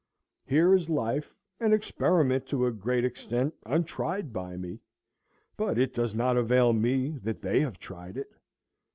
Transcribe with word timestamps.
Here 0.47 0.73
is 0.73 0.89
life, 0.89 1.31
an 1.59 1.73
experiment 1.73 2.47
to 2.47 2.65
a 2.65 2.71
great 2.71 3.05
extent 3.05 3.53
untried 3.67 4.33
by 4.33 4.57
me; 4.57 4.79
but 5.57 5.77
it 5.77 5.93
does 5.93 6.15
not 6.15 6.37
avail 6.37 6.73
me 6.73 7.19
that 7.21 7.43
they 7.43 7.59
have 7.59 7.77
tried 7.77 8.17
it. 8.17 8.31